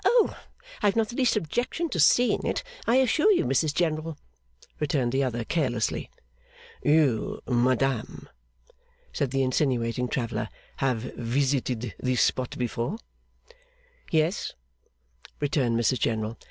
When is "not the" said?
0.95-1.15